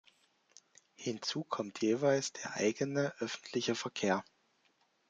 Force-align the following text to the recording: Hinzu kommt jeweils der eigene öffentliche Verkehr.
Hinzu 0.95 1.43
kommt 1.43 1.83
jeweils 1.83 2.33
der 2.33 2.55
eigene 2.55 3.13
öffentliche 3.19 3.75
Verkehr. 3.75 4.23